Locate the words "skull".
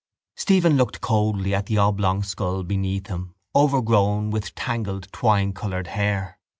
2.23-2.63